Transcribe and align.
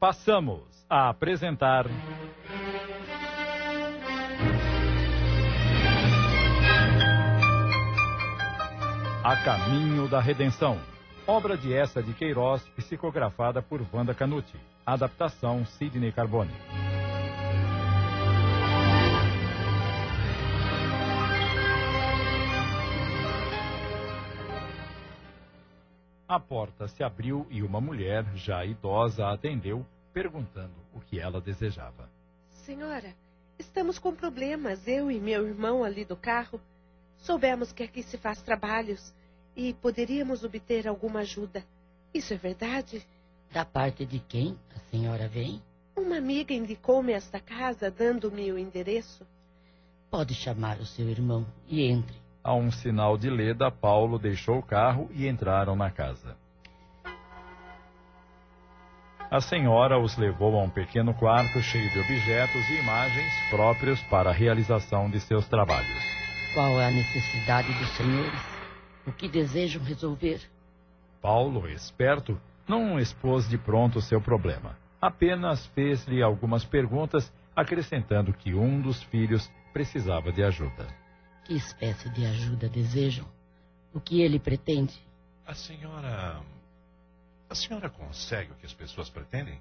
Passamos 0.00 0.62
a 0.88 1.10
apresentar. 1.10 1.84
A 9.22 9.36
Caminho 9.44 10.08
da 10.08 10.18
Redenção. 10.18 10.80
Obra 11.26 11.54
de 11.54 11.74
essa 11.74 12.02
de 12.02 12.14
Queiroz, 12.14 12.62
psicografada 12.74 13.60
por 13.60 13.84
Wanda 13.92 14.14
Canuti. 14.14 14.56
Adaptação 14.86 15.66
Sidney 15.66 16.10
Carbone. 16.12 16.50
A 26.30 26.38
porta 26.38 26.86
se 26.86 27.02
abriu 27.02 27.44
e 27.50 27.60
uma 27.60 27.80
mulher, 27.80 28.24
já 28.36 28.64
idosa, 28.64 29.26
a 29.26 29.32
atendeu, 29.32 29.84
perguntando 30.12 30.76
o 30.94 31.00
que 31.00 31.18
ela 31.18 31.40
desejava. 31.40 32.08
Senhora, 32.64 33.16
estamos 33.58 33.98
com 33.98 34.14
problemas, 34.14 34.86
eu 34.86 35.10
e 35.10 35.18
meu 35.18 35.44
irmão 35.44 35.82
ali 35.82 36.04
do 36.04 36.14
carro. 36.16 36.60
Soubemos 37.18 37.72
que 37.72 37.82
aqui 37.82 38.00
se 38.04 38.16
faz 38.16 38.40
trabalhos 38.42 39.12
e 39.56 39.74
poderíamos 39.74 40.44
obter 40.44 40.86
alguma 40.86 41.22
ajuda. 41.22 41.64
Isso 42.14 42.32
é 42.32 42.36
verdade? 42.36 43.04
Da 43.52 43.64
parte 43.64 44.06
de 44.06 44.20
quem 44.20 44.56
a 44.76 44.78
senhora 44.88 45.26
vem? 45.26 45.60
Uma 45.96 46.18
amiga 46.18 46.54
indicou-me 46.54 47.12
esta 47.12 47.40
casa, 47.40 47.90
dando-me 47.90 48.52
o 48.52 48.56
endereço. 48.56 49.26
Pode 50.08 50.32
chamar 50.36 50.78
o 50.78 50.86
seu 50.86 51.08
irmão 51.08 51.44
e 51.66 51.82
entre. 51.82 52.19
A 52.42 52.54
um 52.54 52.70
sinal 52.70 53.18
de 53.18 53.28
Leda, 53.28 53.70
Paulo 53.70 54.18
deixou 54.18 54.58
o 54.58 54.62
carro 54.62 55.10
e 55.12 55.28
entraram 55.28 55.76
na 55.76 55.90
casa. 55.90 56.36
A 59.30 59.40
senhora 59.40 59.98
os 59.98 60.16
levou 60.16 60.58
a 60.58 60.62
um 60.62 60.70
pequeno 60.70 61.14
quarto 61.14 61.60
cheio 61.60 61.88
de 61.90 62.00
objetos 62.00 62.68
e 62.70 62.78
imagens 62.80 63.32
próprios 63.50 64.02
para 64.04 64.30
a 64.30 64.32
realização 64.32 65.08
de 65.08 65.20
seus 65.20 65.46
trabalhos. 65.46 66.02
Qual 66.54 66.80
é 66.80 66.86
a 66.86 66.90
necessidade 66.90 67.72
dos 67.74 67.90
senhores? 67.90 68.40
O 69.06 69.12
que 69.12 69.28
desejam 69.28 69.82
resolver? 69.84 70.40
Paulo, 71.22 71.68
esperto, 71.68 72.40
não 72.66 72.98
expôs 72.98 73.48
de 73.48 73.58
pronto 73.58 74.00
seu 74.00 74.20
problema. 74.20 74.76
Apenas 75.00 75.66
fez-lhe 75.66 76.22
algumas 76.22 76.64
perguntas, 76.64 77.32
acrescentando 77.54 78.32
que 78.32 78.54
um 78.54 78.80
dos 78.80 79.02
filhos 79.04 79.48
precisava 79.72 80.32
de 80.32 80.42
ajuda. 80.42 80.99
Que 81.50 81.56
espécie 81.56 82.08
de 82.10 82.24
ajuda 82.24 82.68
desejam? 82.68 83.26
O 83.92 84.00
que 84.00 84.20
ele 84.22 84.38
pretende? 84.38 84.94
A 85.44 85.52
senhora. 85.52 86.40
A 87.48 87.54
senhora 87.56 87.90
consegue 87.90 88.52
o 88.52 88.54
que 88.54 88.66
as 88.66 88.72
pessoas 88.72 89.10
pretendem? 89.10 89.60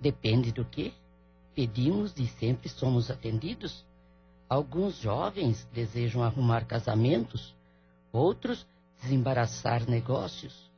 Depende 0.00 0.52
do 0.52 0.64
que. 0.64 0.94
Pedimos 1.54 2.14
e 2.16 2.26
sempre 2.26 2.70
somos 2.70 3.10
atendidos. 3.10 3.84
Alguns 4.48 4.96
jovens 4.96 5.62
desejam 5.74 6.22
arrumar 6.22 6.64
casamentos, 6.64 7.54
outros 8.10 8.66
desembaraçar 9.02 9.86
negócios. 9.86 10.70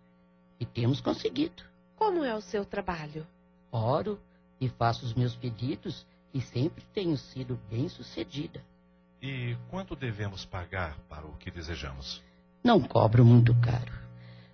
E 0.58 0.66
temos 0.66 1.00
conseguido. 1.00 1.62
Como 1.94 2.24
é 2.24 2.34
o 2.34 2.40
seu 2.40 2.64
trabalho? 2.64 3.24
Oro 3.70 4.20
e 4.60 4.68
faço 4.68 5.06
os 5.06 5.14
meus 5.14 5.36
pedidos 5.36 6.04
e 6.34 6.40
sempre 6.40 6.84
tenho 6.92 7.16
sido 7.16 7.56
bem 7.70 7.88
sucedida. 7.88 8.60
E 9.20 9.56
quanto 9.70 9.96
devemos 9.96 10.44
pagar 10.44 10.96
para 11.08 11.26
o 11.26 11.36
que 11.36 11.50
desejamos? 11.50 12.22
Não 12.62 12.80
cobro 12.80 13.24
muito 13.24 13.54
caro. 13.60 13.92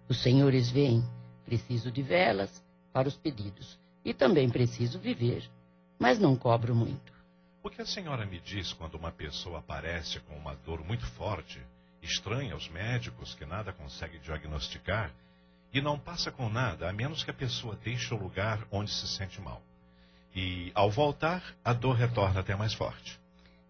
Os 0.08 0.22
senhores 0.22 0.70
veem, 0.70 1.04
preciso 1.44 1.90
de 1.90 2.02
velas 2.02 2.62
para 2.92 3.08
os 3.08 3.16
pedidos 3.16 3.78
e 4.04 4.14
também 4.14 4.48
preciso 4.48 4.98
viver, 4.98 5.48
mas 5.98 6.18
não 6.18 6.36
cobro 6.36 6.74
muito. 6.74 7.12
O 7.62 7.70
que 7.70 7.80
a 7.80 7.86
senhora 7.86 8.26
me 8.26 8.38
diz 8.40 8.72
quando 8.72 8.94
uma 8.94 9.10
pessoa 9.10 9.58
aparece 9.58 10.20
com 10.20 10.36
uma 10.36 10.54
dor 10.54 10.84
muito 10.84 11.06
forte, 11.06 11.60
estranha 12.03 12.53
aos 12.53 12.69
médicos 12.69 13.34
que 13.34 13.47
nada 13.47 13.72
conseguem 13.72 14.20
diagnosticar 14.20 15.10
e 15.72 15.80
não 15.80 15.98
passa 15.98 16.30
com 16.30 16.48
nada 16.48 16.88
a 16.88 16.92
menos 16.92 17.24
que 17.24 17.30
a 17.30 17.34
pessoa 17.34 17.78
deixe 17.82 18.12
o 18.14 18.19
lugar 18.19 18.66
onde 18.70 18.91
se 18.91 19.08
sente 19.08 19.41
mal? 19.41 19.62
E 20.34 20.70
ao 20.74 20.91
voltar, 20.91 21.42
a 21.64 21.72
dor 21.72 21.97
retorna 21.97 22.41
até 22.41 22.54
mais 22.54 22.74
forte. 22.74 23.19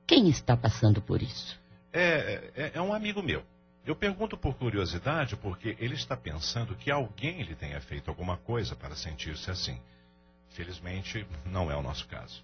Quem 0.06 0.28
está 0.28 0.56
passando 0.56 1.00
por 1.00 1.22
isso? 1.22 1.59
É, 1.92 2.50
é, 2.54 2.72
é, 2.75 2.82
um 2.82 2.92
amigo 2.92 3.22
meu. 3.22 3.42
Eu 3.87 3.94
pergunto 3.94 4.37
por 4.37 4.54
curiosidade 4.54 5.37
porque 5.37 5.76
ele 5.78 5.94
está 5.94 6.16
pensando 6.16 6.75
que 6.75 6.91
alguém 6.91 7.42
lhe 7.42 7.54
tenha 7.54 7.81
feito 7.81 8.09
alguma 8.09 8.37
coisa 8.37 8.75
para 8.75 8.94
sentir-se 8.94 9.50
assim. 9.50 9.78
Felizmente, 10.50 11.26
não 11.44 11.70
é 11.70 11.76
o 11.76 11.82
nosso 11.82 12.06
caso. 12.09 12.42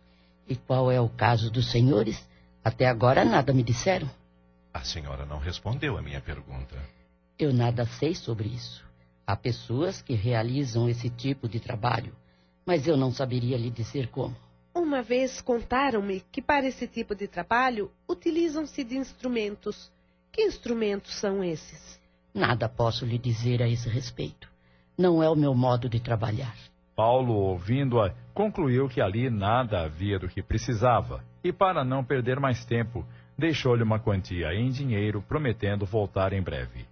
E 0.48 0.56
qual 0.56 0.90
é 0.90 1.00
o 1.00 1.08
caso 1.08 1.50
dos 1.50 1.70
senhores? 1.70 2.28
Até 2.62 2.86
agora 2.86 3.24
nada 3.24 3.52
me 3.52 3.62
disseram. 3.62 4.10
A 4.72 4.82
senhora 4.82 5.24
não 5.26 5.38
respondeu 5.38 5.96
a 5.96 6.02
minha 6.02 6.20
pergunta. 6.20 6.76
Eu 7.38 7.52
nada 7.52 7.86
sei 7.86 8.14
sobre 8.14 8.48
isso. 8.48 8.84
Há 9.26 9.36
pessoas 9.36 10.02
que 10.02 10.14
realizam 10.14 10.88
esse 10.88 11.08
tipo 11.08 11.48
de 11.48 11.60
trabalho, 11.60 12.14
mas 12.66 12.86
eu 12.86 12.96
não 12.96 13.12
saberia 13.12 13.56
lhe 13.56 13.70
dizer 13.70 14.08
como. 14.08 14.36
Uma 14.74 15.02
vez 15.02 15.40
contaram-me 15.40 16.20
que 16.32 16.40
para 16.40 16.66
esse 16.66 16.86
tipo 16.86 17.14
de 17.14 17.26
trabalho 17.26 17.90
utilizam-se 18.08 18.84
de 18.84 18.96
instrumentos. 18.96 19.90
Que 20.30 20.42
instrumentos 20.42 21.14
são 21.14 21.42
esses? 21.42 22.00
Nada 22.32 22.68
posso 22.68 23.04
lhe 23.04 23.18
dizer 23.18 23.62
a 23.62 23.68
esse 23.68 23.88
respeito. 23.88 24.48
Não 24.96 25.22
é 25.22 25.28
o 25.28 25.34
meu 25.34 25.54
modo 25.54 25.88
de 25.88 25.98
trabalhar. 25.98 26.54
Paulo, 26.94 27.34
ouvindo-a, 27.34 28.14
concluiu 28.32 28.88
que 28.88 29.00
ali 29.00 29.28
nada 29.28 29.82
havia 29.82 30.18
do 30.18 30.28
que 30.28 30.42
precisava 30.42 31.24
e, 31.42 31.52
para 31.52 31.84
não 31.84 32.04
perder 32.04 32.38
mais 32.38 32.64
tempo, 32.64 33.04
deixou-lhe 33.36 33.82
uma 33.82 33.98
quantia 33.98 34.54
em 34.54 34.70
dinheiro, 34.70 35.24
prometendo 35.26 35.86
voltar 35.86 36.32
em 36.32 36.42
breve. 36.42 36.86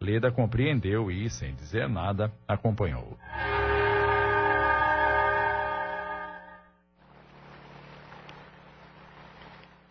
Leda 0.00 0.30
compreendeu 0.30 1.10
e, 1.10 1.28
sem 1.30 1.54
dizer 1.54 1.88
nada, 1.88 2.30
acompanhou. 2.46 3.16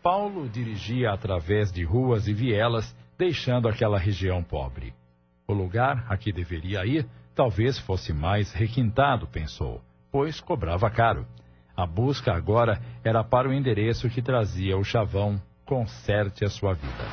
Paulo 0.04 0.50
dirigia 0.50 1.14
através 1.14 1.72
de 1.72 1.86
ruas 1.86 2.28
e 2.28 2.34
vielas, 2.34 2.94
deixando 3.18 3.70
aquela 3.70 3.98
região 3.98 4.44
pobre. 4.44 4.94
O 5.48 5.54
lugar 5.54 6.06
a 6.10 6.18
que 6.18 6.34
deveria 6.34 6.86
ir 6.86 7.08
talvez 7.34 7.80
fosse 7.80 8.12
mais 8.12 8.52
requintado, 8.52 9.26
pensou, 9.28 9.82
pois 10.12 10.42
cobrava 10.42 10.90
caro. 10.90 11.26
A 11.76 11.86
busca 11.86 12.34
agora 12.34 12.82
era 13.02 13.24
para 13.24 13.48
o 13.48 13.54
endereço 13.54 14.10
que 14.10 14.22
trazia 14.22 14.78
o 14.78 14.84
chavão 14.84 15.42
Conserte 15.66 16.44
a 16.44 16.50
sua 16.50 16.74
vida. 16.74 17.06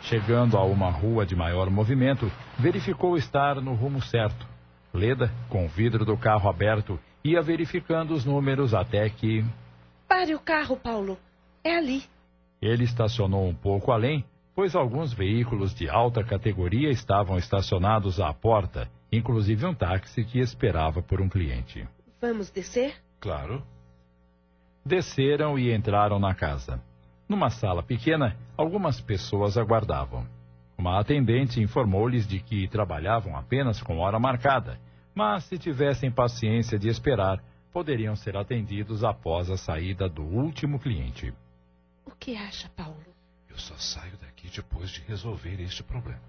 Chegando 0.00 0.56
a 0.56 0.64
uma 0.64 0.90
rua 0.90 1.26
de 1.26 1.36
maior 1.36 1.68
movimento, 1.68 2.32
verificou 2.58 3.18
estar 3.18 3.56
no 3.56 3.74
rumo 3.74 4.00
certo. 4.00 4.46
Leda, 4.94 5.30
com 5.50 5.66
o 5.66 5.68
vidro 5.68 6.06
do 6.06 6.16
carro 6.16 6.48
aberto, 6.48 6.98
ia 7.22 7.42
verificando 7.42 8.14
os 8.14 8.24
números 8.24 8.72
até 8.72 9.10
que 9.10 9.44
Pare 10.08 10.34
o 10.34 10.40
carro, 10.40 10.76
Paulo. 10.76 11.18
É 11.62 11.76
ali. 11.76 12.04
Ele 12.60 12.84
estacionou 12.84 13.46
um 13.46 13.54
pouco 13.54 13.92
além, 13.92 14.24
pois 14.54 14.74
alguns 14.74 15.12
veículos 15.12 15.74
de 15.74 15.88
alta 15.88 16.24
categoria 16.24 16.90
estavam 16.90 17.36
estacionados 17.36 18.20
à 18.20 18.32
porta, 18.32 18.88
inclusive 19.12 19.66
um 19.66 19.74
táxi 19.74 20.24
que 20.24 20.38
esperava 20.38 21.02
por 21.02 21.20
um 21.20 21.28
cliente. 21.28 21.86
Vamos 22.20 22.50
descer? 22.50 22.94
Claro. 23.20 23.62
Desceram 24.84 25.58
e 25.58 25.74
entraram 25.74 26.18
na 26.18 26.34
casa. 26.34 26.80
Numa 27.28 27.50
sala 27.50 27.82
pequena, 27.82 28.36
algumas 28.56 29.00
pessoas 29.00 29.58
aguardavam. 29.58 30.26
Uma 30.78 31.00
atendente 31.00 31.60
informou-lhes 31.60 32.26
de 32.26 32.38
que 32.38 32.68
trabalhavam 32.68 33.36
apenas 33.36 33.82
com 33.82 33.98
hora 33.98 34.18
marcada, 34.18 34.78
mas 35.14 35.44
se 35.44 35.58
tivessem 35.58 36.10
paciência 36.10 36.78
de 36.78 36.88
esperar, 36.88 37.42
poderiam 37.76 38.16
ser 38.16 38.38
atendidos 38.38 39.04
após 39.04 39.50
a 39.50 39.56
saída 39.58 40.08
do 40.08 40.22
último 40.22 40.78
cliente. 40.78 41.34
O 42.06 42.10
que 42.12 42.34
acha, 42.34 42.70
Paulo? 42.74 43.04
Eu 43.50 43.58
só 43.58 43.76
saio 43.76 44.16
daqui 44.16 44.48
depois 44.48 44.88
de 44.88 45.02
resolver 45.02 45.60
este 45.60 45.82
problema. 45.82 46.22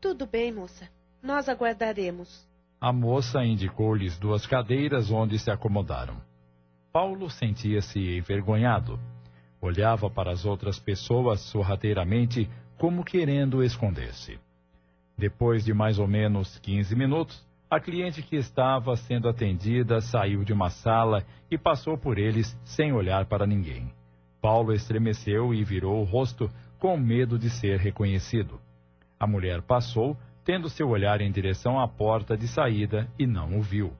Tudo 0.00 0.24
bem, 0.24 0.52
moça. 0.52 0.88
Nós 1.20 1.48
aguardaremos. 1.48 2.48
A 2.80 2.92
moça 2.92 3.44
indicou-lhes 3.44 4.16
duas 4.20 4.46
cadeiras 4.46 5.10
onde 5.10 5.36
se 5.36 5.50
acomodaram. 5.50 6.22
Paulo 6.92 7.28
sentia-se 7.28 7.98
envergonhado. 8.16 9.00
Olhava 9.60 10.08
para 10.08 10.30
as 10.30 10.44
outras 10.44 10.78
pessoas 10.78 11.40
sorrateiramente, 11.40 12.48
como 12.78 13.04
querendo 13.04 13.64
esconder-se. 13.64 14.38
Depois 15.18 15.64
de 15.64 15.74
mais 15.74 15.98
ou 15.98 16.06
menos 16.06 16.56
15 16.60 16.94
minutos, 16.94 17.44
a 17.68 17.80
cliente 17.80 18.22
que 18.22 18.36
estava 18.36 18.94
sendo 18.96 19.28
atendida 19.28 20.00
saiu 20.00 20.44
de 20.44 20.52
uma 20.52 20.70
sala 20.70 21.24
e 21.50 21.58
passou 21.58 21.98
por 21.98 22.16
eles 22.16 22.56
sem 22.64 22.92
olhar 22.92 23.26
para 23.26 23.46
ninguém. 23.46 23.92
Paulo 24.40 24.72
estremeceu 24.72 25.52
e 25.52 25.64
virou 25.64 26.00
o 26.00 26.04
rosto 26.04 26.48
com 26.78 26.96
medo 26.96 27.36
de 27.36 27.50
ser 27.50 27.80
reconhecido. 27.80 28.60
A 29.18 29.26
mulher 29.26 29.62
passou, 29.62 30.16
tendo 30.44 30.68
seu 30.68 30.88
olhar 30.88 31.20
em 31.20 31.32
direção 31.32 31.80
à 31.80 31.88
porta 31.88 32.36
de 32.36 32.46
saída 32.46 33.08
e 33.18 33.26
não 33.26 33.58
o 33.58 33.62
viu. 33.62 33.92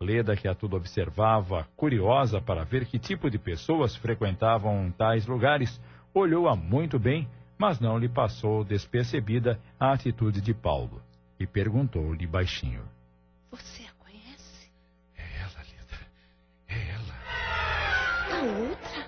Leda, 0.00 0.36
que 0.36 0.46
a 0.46 0.54
tudo 0.54 0.76
observava, 0.76 1.66
curiosa 1.76 2.40
para 2.40 2.62
ver 2.62 2.86
que 2.86 2.98
tipo 2.98 3.28
de 3.28 3.38
pessoas 3.38 3.96
frequentavam 3.96 4.92
tais 4.96 5.26
lugares, 5.26 5.80
olhou-a 6.12 6.54
muito 6.54 6.96
bem, 6.98 7.26
mas 7.58 7.80
não 7.80 7.98
lhe 7.98 8.08
passou 8.08 8.62
despercebida 8.62 9.58
a 9.80 9.92
atitude 9.92 10.40
de 10.40 10.52
Paulo, 10.52 11.00
e 11.44 11.46
perguntou-lhe 11.46 12.26
baixinho: 12.26 12.82
Você 13.50 13.84
a 13.84 13.92
conhece? 14.02 14.70
É 15.16 15.40
ela, 15.40 15.62
Leda. 15.70 16.06
É 16.68 16.88
ela. 16.90 17.14
A 18.32 18.42
outra? 18.70 19.06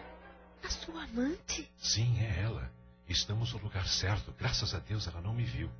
A 0.62 0.68
sua 0.68 1.04
amante? 1.04 1.68
Sim, 1.78 2.20
é 2.20 2.42
ela. 2.42 2.70
Estamos 3.08 3.52
no 3.54 3.60
lugar 3.60 3.86
certo. 3.86 4.32
Graças 4.38 4.74
a 4.74 4.78
Deus 4.78 5.08
ela 5.08 5.20
não 5.20 5.32
me 5.32 5.44
viu. 5.44 5.70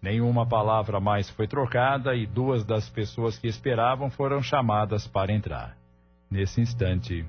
Nenhuma 0.00 0.46
palavra 0.46 0.98
mais 0.98 1.28
foi 1.28 1.46
trocada 1.46 2.14
e 2.14 2.26
duas 2.26 2.64
das 2.64 2.88
pessoas 2.88 3.36
que 3.38 3.48
esperavam 3.48 4.10
foram 4.10 4.42
chamadas 4.42 5.06
para 5.06 5.32
entrar. 5.32 5.76
Nesse 6.30 6.60
instante, 6.60 7.26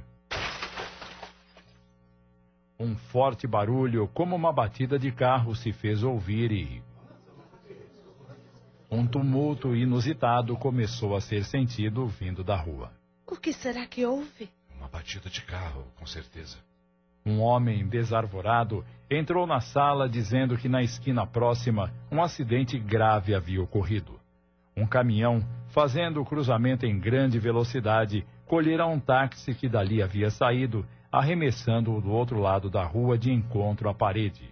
um 2.79 2.95
forte 2.95 3.45
barulho, 3.47 4.07
como 4.13 4.35
uma 4.35 4.53
batida 4.53 4.97
de 4.97 5.11
carro, 5.11 5.55
se 5.55 5.73
fez 5.73 6.03
ouvir 6.03 6.51
e. 6.51 6.88
Um 8.91 9.06
tumulto 9.06 9.75
inusitado 9.75 10.57
começou 10.57 11.15
a 11.15 11.21
ser 11.21 11.44
sentido 11.44 12.07
vindo 12.07 12.44
da 12.44 12.56
rua. 12.56 12.91
O 13.27 13.36
que 13.36 13.53
será 13.53 13.86
que 13.86 14.03
houve? 14.03 14.50
Uma 14.75 14.88
batida 14.88 15.30
de 15.30 15.44
carro, 15.44 15.86
com 15.95 16.07
certeza. 16.07 16.57
Um 17.24 17.39
homem 17.39 17.88
desarvorado 17.88 18.83
entrou 19.07 19.45
na 19.45 19.59
sala 19.59 20.09
dizendo 20.09 20.57
que 20.57 20.68
na 20.68 20.81
esquina 20.81 21.27
próxima 21.27 21.94
um 22.12 22.19
acidente 22.19 22.80
grave 22.80 23.36
havia 23.36 23.62
ocorrido. 23.62 24.19
Um 24.75 24.88
caminhão, 24.88 25.45
fazendo 25.68 26.19
o 26.19 26.25
cruzamento 26.25 26.83
em 26.83 27.00
grande 27.00 27.38
velocidade, 27.38 28.25
colhera 28.47 28.88
um 28.88 29.00
táxi 29.00 29.53
que 29.53 29.69
dali 29.69 30.01
havia 30.01 30.31
saído, 30.31 30.83
arremessando-o 31.12 32.01
do 32.01 32.09
outro 32.09 32.39
lado 32.39 32.71
da 32.71 32.83
rua 32.83 33.19
de 33.19 33.31
encontro 33.31 33.88
à 33.88 33.94
parede. 33.94 34.51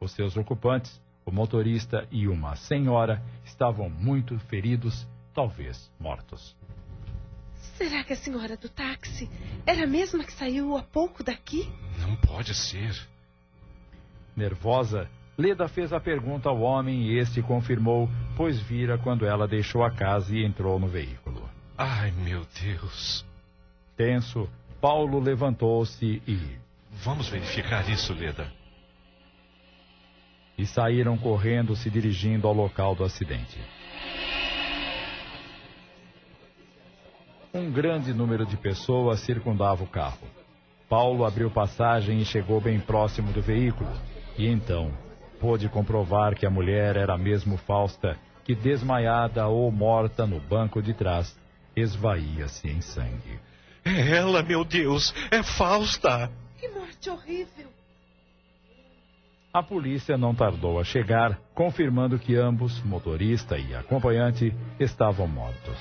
Os 0.00 0.12
seus 0.12 0.38
ocupantes, 0.38 1.02
o 1.24 1.32
motorista 1.32 2.06
e 2.10 2.28
uma 2.28 2.56
senhora, 2.56 3.22
estavam 3.44 3.88
muito 3.88 4.38
feridos, 4.40 5.06
talvez 5.34 5.90
mortos. 5.98 6.56
Será 7.76 8.04
que 8.04 8.12
a 8.12 8.16
senhora 8.16 8.56
do 8.56 8.68
táxi 8.68 9.28
era 9.66 9.84
a 9.84 9.86
mesma 9.86 10.22
que 10.24 10.32
saiu 10.32 10.76
há 10.76 10.82
pouco 10.82 11.24
daqui? 11.24 11.68
Não 11.98 12.14
pode 12.16 12.54
ser. 12.54 12.94
Nervosa, 14.36 15.08
Leda 15.36 15.66
fez 15.68 15.92
a 15.92 15.98
pergunta 15.98 16.48
ao 16.48 16.60
homem 16.60 17.08
e 17.08 17.18
este 17.18 17.42
confirmou, 17.42 18.08
pois 18.36 18.60
vira 18.60 18.96
quando 18.98 19.26
ela 19.26 19.48
deixou 19.48 19.82
a 19.82 19.90
casa 19.90 20.34
e 20.34 20.44
entrou 20.44 20.78
no 20.78 20.86
veículo. 20.86 21.48
Ai, 21.76 22.12
meu 22.12 22.46
Deus. 22.62 23.24
Tenso, 23.96 24.48
Paulo 24.80 25.18
levantou-se 25.18 26.22
e. 26.26 26.58
Vamos 27.02 27.28
verificar 27.28 27.88
isso, 27.90 28.12
Leda. 28.12 28.52
E 30.56 30.66
saíram 30.66 31.16
correndo, 31.16 31.74
se 31.74 31.90
dirigindo 31.90 32.46
ao 32.46 32.54
local 32.54 32.94
do 32.94 33.04
acidente. 33.04 33.58
Um 37.52 37.70
grande 37.70 38.12
número 38.12 38.44
de 38.44 38.56
pessoas 38.56 39.20
circundava 39.20 39.84
o 39.84 39.86
carro. 39.86 40.26
Paulo 40.88 41.24
abriu 41.24 41.50
passagem 41.50 42.20
e 42.20 42.24
chegou 42.24 42.60
bem 42.60 42.80
próximo 42.80 43.32
do 43.32 43.40
veículo. 43.40 43.90
E 44.36 44.46
então 44.46 44.92
pôde 45.40 45.68
comprovar 45.68 46.34
que 46.34 46.46
a 46.46 46.50
mulher 46.50 46.96
era 46.96 47.18
mesmo 47.18 47.56
Fausta, 47.56 48.18
que 48.44 48.54
desmaiada 48.54 49.46
ou 49.46 49.70
morta 49.70 50.26
no 50.26 50.40
banco 50.40 50.82
de 50.82 50.94
trás, 50.94 51.38
esvaía-se 51.76 52.68
em 52.68 52.80
sangue. 52.80 53.38
É 53.84 54.16
ela, 54.16 54.42
meu 54.42 54.64
Deus! 54.64 55.14
É 55.30 55.42
Fausta! 55.42 56.30
Que 56.58 56.68
morte 56.68 57.10
horrível! 57.10 57.68
A 59.54 59.62
polícia 59.62 60.18
não 60.18 60.34
tardou 60.34 60.80
a 60.80 60.84
chegar, 60.84 61.38
confirmando 61.54 62.18
que 62.18 62.34
ambos, 62.34 62.82
motorista 62.82 63.56
e 63.56 63.72
acompanhante, 63.72 64.52
estavam 64.80 65.28
mortos. 65.28 65.78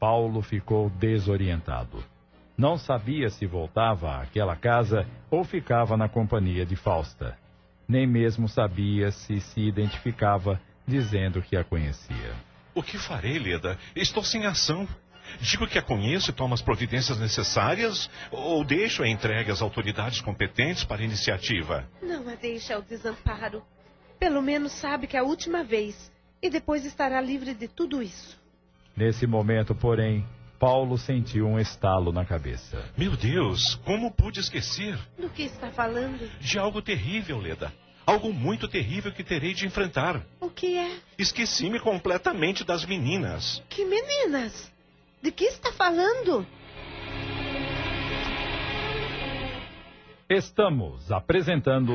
Paulo 0.00 0.40
ficou 0.40 0.88
desorientado. 0.88 2.02
Não 2.56 2.78
sabia 2.78 3.28
se 3.28 3.44
voltava 3.44 4.22
àquela 4.22 4.56
casa 4.56 5.06
ou 5.30 5.44
ficava 5.44 5.94
na 5.94 6.08
companhia 6.08 6.64
de 6.64 6.76
Fausta. 6.76 7.36
Nem 7.86 8.06
mesmo 8.06 8.48
sabia 8.48 9.10
se 9.10 9.38
se 9.38 9.60
identificava, 9.60 10.58
dizendo 10.86 11.42
que 11.42 11.58
a 11.58 11.62
conhecia. 11.62 12.32
O 12.74 12.82
que 12.82 12.96
farei, 12.96 13.38
Leda? 13.38 13.78
Estou 13.94 14.24
sem 14.24 14.46
ação. 14.46 14.88
Digo 15.40 15.66
que 15.66 15.78
a 15.78 15.82
conheço 15.82 16.30
e 16.30 16.32
tomo 16.32 16.54
as 16.54 16.62
providências 16.62 17.18
necessárias 17.18 18.10
ou 18.30 18.64
deixo 18.64 19.02
a 19.02 19.08
entregue 19.08 19.50
às 19.50 19.62
autoridades 19.62 20.20
competentes 20.20 20.84
para 20.84 21.02
iniciativa? 21.02 21.88
Não 22.02 22.28
a 22.28 22.34
deixe 22.34 22.72
ao 22.72 22.82
desamparo. 22.82 23.62
Pelo 24.18 24.40
menos 24.42 24.72
sabe 24.72 25.06
que 25.06 25.16
é 25.16 25.20
a 25.20 25.24
última 25.24 25.64
vez 25.64 26.10
e 26.40 26.50
depois 26.50 26.84
estará 26.84 27.20
livre 27.20 27.54
de 27.54 27.68
tudo 27.68 28.02
isso. 28.02 28.40
Nesse 28.96 29.26
momento, 29.26 29.74
porém, 29.74 30.24
Paulo 30.58 30.96
sentiu 30.96 31.48
um 31.48 31.58
estalo 31.58 32.12
na 32.12 32.24
cabeça. 32.24 32.84
Meu 32.96 33.16
Deus, 33.16 33.74
como 33.84 34.12
pude 34.12 34.38
esquecer? 34.38 34.98
Do 35.18 35.28
que 35.28 35.42
está 35.42 35.70
falando? 35.70 36.30
De 36.40 36.58
algo 36.58 36.80
terrível, 36.80 37.38
Leda. 37.38 37.72
Algo 38.06 38.32
muito 38.32 38.68
terrível 38.68 39.12
que 39.12 39.24
terei 39.24 39.54
de 39.54 39.66
enfrentar. 39.66 40.24
O 40.40 40.50
que 40.50 40.76
é? 40.76 40.98
Esqueci-me 41.18 41.80
completamente 41.80 42.64
das 42.64 42.84
meninas. 42.84 43.62
Que 43.68 43.84
meninas? 43.84 44.72
De 45.22 45.30
que 45.30 45.44
está 45.44 45.72
falando? 45.72 46.44
Estamos 50.28 51.12
apresentando. 51.12 51.92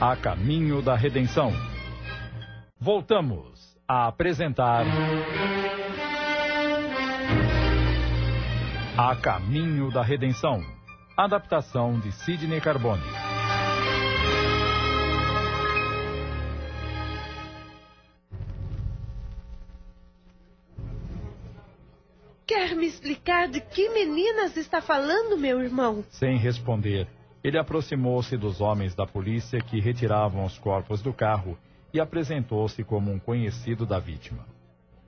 A 0.00 0.16
Caminho 0.16 0.82
da 0.82 0.96
Redenção. 0.96 1.52
Voltamos 2.80 3.78
a 3.86 4.08
apresentar. 4.08 4.84
A 8.96 9.14
Caminho 9.14 9.92
da 9.92 10.02
Redenção. 10.02 10.60
Adaptação 11.16 12.00
de 12.00 12.10
Sidney 12.10 12.60
Carbone. 12.60 13.27
Quer 22.48 22.74
me 22.74 22.86
explicar 22.86 23.46
de 23.46 23.60
que 23.60 23.90
meninas 23.90 24.56
está 24.56 24.80
falando, 24.80 25.36
meu 25.36 25.60
irmão? 25.60 26.02
Sem 26.08 26.38
responder, 26.38 27.06
ele 27.44 27.58
aproximou-se 27.58 28.34
dos 28.38 28.58
homens 28.62 28.94
da 28.94 29.06
polícia 29.06 29.60
que 29.60 29.78
retiravam 29.78 30.46
os 30.46 30.58
corpos 30.58 31.02
do 31.02 31.12
carro 31.12 31.58
e 31.92 32.00
apresentou-se 32.00 32.82
como 32.84 33.12
um 33.12 33.18
conhecido 33.18 33.84
da 33.84 33.98
vítima. 33.98 34.46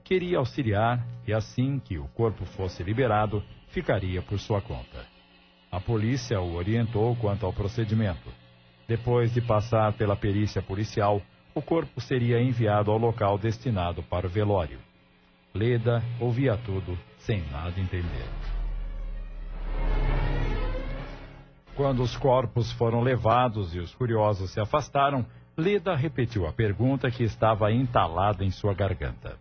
Queria 0.03 0.37
auxiliar 0.37 1.03
e, 1.27 1.33
assim 1.33 1.79
que 1.79 1.97
o 1.97 2.07
corpo 2.09 2.45
fosse 2.45 2.83
liberado, 2.83 3.43
ficaria 3.69 4.21
por 4.21 4.37
sua 4.37 4.61
conta. 4.61 5.03
A 5.71 5.79
polícia 5.79 6.39
o 6.39 6.53
orientou 6.53 7.15
quanto 7.15 7.47
ao 7.47 7.51
procedimento. 7.51 8.31
Depois 8.87 9.33
de 9.33 9.41
passar 9.41 9.93
pela 9.93 10.15
perícia 10.15 10.61
policial, 10.61 11.19
o 11.55 11.61
corpo 11.61 11.99
seria 12.01 12.39
enviado 12.39 12.91
ao 12.91 12.99
local 12.99 13.39
destinado 13.39 14.03
para 14.03 14.27
o 14.27 14.29
velório. 14.29 14.77
Leda 15.53 16.01
ouvia 16.19 16.55
tudo 16.57 16.97
sem 17.17 17.41
nada 17.51 17.77
entender. 17.77 18.25
Quando 21.75 22.01
os 22.01 22.15
corpos 22.15 22.71
foram 22.71 23.01
levados 23.01 23.75
e 23.75 23.79
os 23.79 23.93
curiosos 23.93 24.51
se 24.51 24.61
afastaram, 24.61 25.25
Leda 25.57 25.93
repetiu 25.93 26.47
a 26.47 26.53
pergunta 26.53 27.11
que 27.11 27.23
estava 27.23 27.71
entalada 27.71 28.45
em 28.45 28.51
sua 28.51 28.73
garganta. 28.73 29.37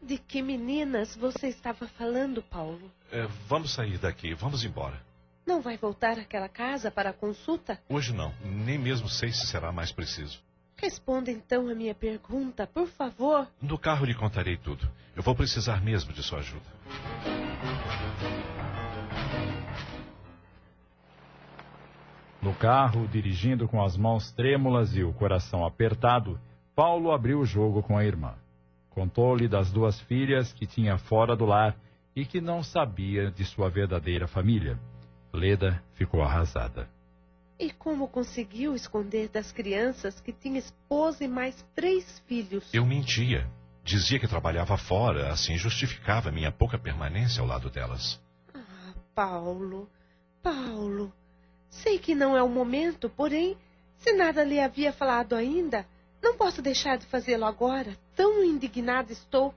De 0.00 0.16
que 0.16 0.40
meninas 0.42 1.16
você 1.16 1.48
estava 1.48 1.88
falando, 1.88 2.42
Paulo? 2.42 2.90
É, 3.10 3.26
vamos 3.48 3.72
sair 3.72 3.98
daqui, 3.98 4.34
vamos 4.34 4.64
embora. 4.64 5.00
Não 5.44 5.60
vai 5.60 5.76
voltar 5.76 6.18
àquela 6.18 6.48
casa 6.48 6.90
para 6.90 7.10
a 7.10 7.12
consulta? 7.12 7.80
Hoje 7.88 8.12
não, 8.12 8.32
nem 8.44 8.78
mesmo 8.78 9.08
sei 9.08 9.30
se 9.32 9.46
será 9.46 9.72
mais 9.72 9.90
preciso. 9.90 10.40
Responda 10.82 11.30
então 11.30 11.68
a 11.68 11.74
minha 11.76 11.94
pergunta, 11.94 12.66
por 12.66 12.88
favor. 12.88 13.46
No 13.62 13.78
carro 13.78 14.04
lhe 14.04 14.14
contarei 14.14 14.56
tudo. 14.56 14.90
Eu 15.14 15.22
vou 15.22 15.32
precisar 15.32 15.80
mesmo 15.80 16.12
de 16.12 16.24
sua 16.24 16.40
ajuda. 16.40 16.66
No 22.42 22.52
carro, 22.54 23.06
dirigindo 23.06 23.68
com 23.68 23.80
as 23.80 23.96
mãos 23.96 24.32
trêmulas 24.32 24.96
e 24.96 25.04
o 25.04 25.12
coração 25.12 25.64
apertado, 25.64 26.40
Paulo 26.74 27.12
abriu 27.12 27.38
o 27.38 27.46
jogo 27.46 27.80
com 27.80 27.96
a 27.96 28.04
irmã. 28.04 28.34
Contou-lhe 28.90 29.46
das 29.46 29.70
duas 29.70 30.00
filhas 30.00 30.52
que 30.52 30.66
tinha 30.66 30.98
fora 30.98 31.36
do 31.36 31.44
lar 31.44 31.76
e 32.16 32.26
que 32.26 32.40
não 32.40 32.60
sabia 32.60 33.30
de 33.30 33.44
sua 33.44 33.70
verdadeira 33.70 34.26
família. 34.26 34.76
Leda 35.32 35.80
ficou 35.94 36.22
arrasada. 36.22 36.88
E 37.62 37.70
como 37.70 38.08
conseguiu 38.08 38.74
esconder 38.74 39.28
das 39.28 39.52
crianças 39.52 40.18
que 40.18 40.32
tinha 40.32 40.58
esposa 40.58 41.22
e 41.22 41.28
mais 41.28 41.64
três 41.76 42.20
filhos? 42.26 42.74
Eu 42.74 42.84
mentia. 42.84 43.48
Dizia 43.84 44.18
que 44.18 44.26
trabalhava 44.26 44.76
fora, 44.76 45.30
assim 45.32 45.56
justificava 45.56 46.32
minha 46.32 46.50
pouca 46.50 46.76
permanência 46.76 47.40
ao 47.40 47.46
lado 47.46 47.70
delas. 47.70 48.20
Ah, 48.52 48.94
Paulo, 49.14 49.88
Paulo. 50.42 51.12
Sei 51.70 52.00
que 52.00 52.16
não 52.16 52.36
é 52.36 52.42
o 52.42 52.48
momento, 52.48 53.08
porém, 53.08 53.56
se 53.96 54.12
nada 54.12 54.42
lhe 54.42 54.58
havia 54.58 54.92
falado 54.92 55.36
ainda, 55.36 55.86
não 56.20 56.36
posso 56.36 56.60
deixar 56.60 56.98
de 56.98 57.06
fazê-lo 57.06 57.44
agora. 57.44 57.96
Tão 58.16 58.42
indignada 58.42 59.12
estou. 59.12 59.54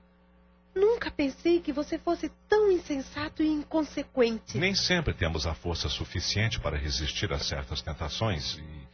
Nunca 0.76 1.10
pensei 1.10 1.58
que 1.58 1.72
você 1.72 1.98
fosse 1.98 2.30
tão 2.46 2.70
insensato 2.70 3.42
e 3.42 3.48
inconsequente. 3.48 4.58
Nem 4.58 4.74
sempre 4.74 5.14
temos 5.14 5.46
a 5.46 5.54
força 5.54 5.88
suficiente 5.88 6.60
para 6.60 6.76
resistir 6.76 7.32
a 7.32 7.38
certas 7.38 7.80
tentações 7.80 8.58
e 8.58 8.86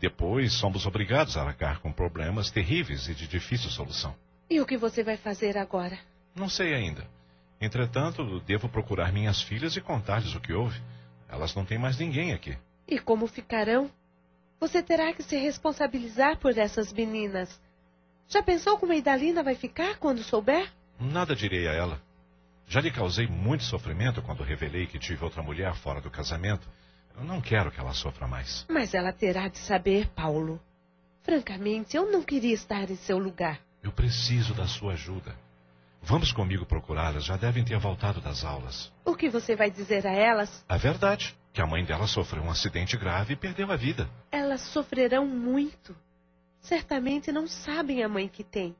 depois 0.00 0.54
somos 0.54 0.86
obrigados 0.86 1.36
a 1.36 1.42
arcar 1.42 1.80
com 1.80 1.92
problemas 1.92 2.50
terríveis 2.50 3.08
e 3.08 3.14
de 3.14 3.28
difícil 3.28 3.68
solução. 3.68 4.14
E 4.48 4.58
o 4.58 4.64
que 4.64 4.78
você 4.78 5.04
vai 5.04 5.18
fazer 5.18 5.58
agora? 5.58 5.98
Não 6.34 6.48
sei 6.48 6.72
ainda. 6.72 7.06
Entretanto, 7.60 8.40
devo 8.40 8.66
procurar 8.66 9.12
minhas 9.12 9.42
filhas 9.42 9.76
e 9.76 9.82
contar-lhes 9.82 10.34
o 10.34 10.40
que 10.40 10.54
houve. 10.54 10.80
Elas 11.28 11.54
não 11.54 11.62
têm 11.62 11.76
mais 11.76 11.98
ninguém 11.98 12.32
aqui. 12.32 12.56
E 12.86 12.98
como 12.98 13.26
ficarão? 13.26 13.90
Você 14.58 14.82
terá 14.82 15.12
que 15.12 15.22
se 15.22 15.36
responsabilizar 15.36 16.38
por 16.38 16.56
essas 16.56 16.90
meninas. 16.90 17.60
Já 18.28 18.42
pensou 18.42 18.78
como 18.78 18.92
a 18.92 18.96
Idalina 18.96 19.42
vai 19.42 19.54
ficar 19.54 19.98
quando 19.98 20.22
souber? 20.22 20.72
Nada 21.00 21.34
direi 21.34 21.68
a 21.68 21.72
ela. 21.72 22.00
Já 22.66 22.80
lhe 22.80 22.90
causei 22.90 23.26
muito 23.26 23.64
sofrimento 23.64 24.20
quando 24.20 24.42
revelei 24.42 24.86
que 24.86 24.98
tive 24.98 25.24
outra 25.24 25.42
mulher 25.42 25.74
fora 25.74 26.00
do 26.00 26.10
casamento. 26.10 26.68
Eu 27.16 27.24
não 27.24 27.40
quero 27.40 27.70
que 27.70 27.80
ela 27.80 27.94
sofra 27.94 28.26
mais. 28.26 28.66
Mas 28.68 28.94
ela 28.94 29.12
terá 29.12 29.48
de 29.48 29.58
saber, 29.58 30.08
Paulo. 30.08 30.60
Francamente, 31.22 31.96
eu 31.96 32.10
não 32.10 32.22
queria 32.22 32.54
estar 32.54 32.90
em 32.90 32.96
seu 32.96 33.18
lugar. 33.18 33.60
Eu 33.82 33.92
preciso 33.92 34.54
da 34.54 34.66
sua 34.66 34.92
ajuda. 34.92 35.34
Vamos 36.02 36.32
comigo 36.32 36.66
procurá-las. 36.66 37.24
Já 37.24 37.36
devem 37.36 37.64
ter 37.64 37.78
voltado 37.78 38.20
das 38.20 38.44
aulas. 38.44 38.92
O 39.04 39.14
que 39.14 39.28
você 39.28 39.56
vai 39.56 39.70
dizer 39.70 40.06
a 40.06 40.12
elas? 40.12 40.64
A 40.68 40.76
verdade. 40.76 41.36
Que 41.52 41.60
a 41.60 41.66
mãe 41.66 41.84
dela 41.84 42.06
sofreu 42.06 42.42
um 42.42 42.50
acidente 42.50 42.96
grave 42.96 43.32
e 43.32 43.36
perdeu 43.36 43.70
a 43.72 43.76
vida. 43.76 44.08
Elas 44.30 44.60
sofrerão 44.60 45.26
muito. 45.26 45.96
Certamente 46.60 47.32
não 47.32 47.46
sabem 47.46 48.02
a 48.02 48.08
mãe 48.08 48.28
que 48.28 48.44
têm. 48.44 48.76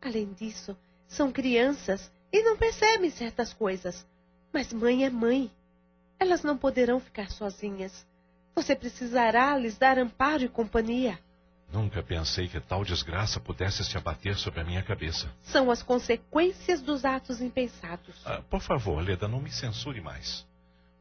Além 0.00 0.32
disso, 0.32 0.76
são 1.10 1.32
crianças 1.32 2.10
e 2.32 2.42
não 2.42 2.56
percebem 2.56 3.10
certas 3.10 3.52
coisas. 3.52 4.06
Mas 4.52 4.72
mãe 4.72 5.04
é 5.04 5.10
mãe. 5.10 5.50
Elas 6.18 6.42
não 6.42 6.56
poderão 6.56 7.00
ficar 7.00 7.30
sozinhas. 7.30 8.06
Você 8.54 8.76
precisará 8.76 9.56
lhes 9.58 9.76
dar 9.76 9.98
amparo 9.98 10.44
e 10.44 10.48
companhia. 10.48 11.18
Nunca 11.72 12.02
pensei 12.02 12.48
que 12.48 12.60
tal 12.60 12.84
desgraça 12.84 13.38
pudesse 13.40 13.84
se 13.84 13.96
abater 13.96 14.36
sobre 14.36 14.60
a 14.60 14.64
minha 14.64 14.82
cabeça. 14.82 15.30
São 15.42 15.70
as 15.70 15.82
consequências 15.82 16.80
dos 16.80 17.04
atos 17.04 17.40
impensados. 17.40 18.20
Ah, 18.24 18.42
por 18.48 18.60
favor, 18.60 19.02
Leda, 19.02 19.28
não 19.28 19.40
me 19.40 19.50
censure 19.50 20.00
mais. 20.00 20.46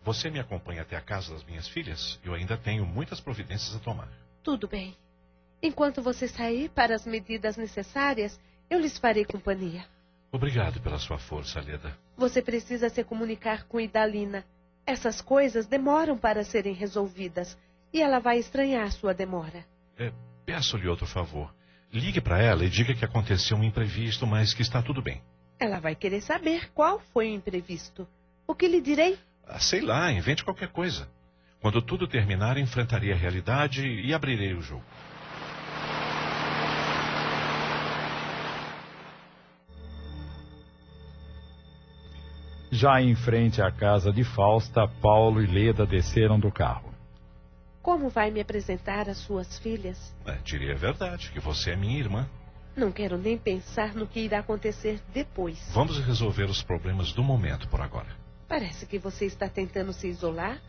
Você 0.04 0.30
me 0.30 0.40
acompanha 0.40 0.84
até 0.84 0.96
a 0.96 1.02
casa 1.02 1.34
das 1.34 1.44
minhas 1.44 1.68
filhas? 1.68 2.20
Eu 2.24 2.34
ainda 2.34 2.58
tenho 2.58 2.86
muitas 2.86 3.20
providências 3.20 3.76
a 3.76 3.80
tomar. 3.80 4.10
Tudo 4.44 4.68
bem. 4.68 4.96
Enquanto 5.62 6.02
você 6.02 6.28
sair 6.28 6.70
para 6.70 6.96
as 6.96 7.06
medidas 7.06 7.58
necessárias, 7.58 8.40
eu 8.70 8.80
lhes 8.80 8.98
farei 8.98 9.26
companhia. 9.26 9.86
Obrigado 10.32 10.80
pela 10.82 11.00
sua 11.00 11.18
força, 11.18 11.60
Leda. 11.60 11.98
Você 12.18 12.42
precisa 12.42 12.90
se 12.90 13.04
comunicar 13.04 13.64
com 13.64 13.80
Idalina. 13.80 14.46
Essas 14.86 15.22
coisas 15.22 15.66
demoram 15.66 16.18
para 16.18 16.44
serem 16.44 16.74
resolvidas 16.74 17.58
e 17.92 18.02
ela 18.02 18.20
vai 18.20 18.38
estranhar 18.38 18.92
sua 18.92 19.14
demora. 19.14 19.66
É, 19.98 20.12
Peço-lhe 20.46 20.88
outro 20.88 21.06
favor. 21.06 21.54
Ligue 21.94 22.20
para 22.20 22.42
ela 22.42 22.66
e 22.66 22.70
diga 22.70 22.96
que 22.96 23.06
aconteceu 23.06 23.56
um 23.56 23.64
imprevisto, 23.64 24.26
mas 24.26 24.52
que 24.52 24.64
está 24.64 24.82
tudo 24.82 25.00
bem. 25.00 25.22
Ela 25.60 25.80
vai 25.80 25.94
querer 25.96 26.22
saber 26.22 26.72
qual 26.74 27.00
foi 27.14 27.30
o 27.30 27.36
imprevisto. 27.36 28.08
O 28.48 28.56
que 28.56 28.68
lhe 28.68 28.82
direi? 28.82 29.18
Ah, 29.48 29.60
sei 29.60 29.82
lá, 29.82 30.12
invente 30.12 30.44
qualquer 30.44 30.70
coisa. 30.70 31.08
Quando 31.62 31.82
tudo 31.82 32.08
terminar, 32.08 32.58
enfrentarei 32.58 33.12
a 33.12 33.16
realidade 33.16 33.86
e 33.86 34.12
abrirei 34.12 34.56
o 34.56 34.62
jogo. 34.62 34.84
Já 42.72 43.02
em 43.02 43.16
frente 43.16 43.62
à 43.62 43.72
casa 43.72 44.12
de 44.12 44.24
Fausta, 44.24 44.88
Paulo 45.02 45.42
e 45.42 45.48
Leda 45.48 45.86
desceram 45.86 46.40
do 46.40 46.52
carro. 46.52 46.94
Como 47.82 48.10
vai 48.10 48.30
me 48.30 48.40
apresentar 48.40 49.10
às 49.10 49.18
suas 49.18 49.58
filhas? 49.58 50.14
É, 50.26 50.34
diria 50.44 50.74
a 50.74 50.78
verdade, 50.78 51.32
que 51.32 51.40
você 51.40 51.72
é 51.72 51.76
minha 51.76 51.98
irmã. 51.98 52.30
Não 52.76 52.92
quero 52.92 53.18
nem 53.18 53.38
pensar 53.38 53.96
no 53.96 54.06
que 54.06 54.20
irá 54.20 54.40
acontecer 54.40 55.02
depois. 55.14 55.60
Vamos 55.74 56.00
resolver 56.00 56.46
os 56.46 56.62
problemas 56.62 57.12
do 57.12 57.24
momento 57.24 57.68
por 57.68 57.82
agora. 57.82 58.08
Parece 58.48 58.86
que 58.86 59.00
você 59.00 59.26
está 59.26 59.50
tentando 59.50 59.92
se 59.92 60.08
isolar. 60.08 60.60